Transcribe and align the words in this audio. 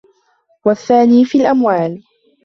وَالثَّانِي 0.65 1.25
فِي 1.25 1.37
الْأَمْوَالِ 1.41 2.03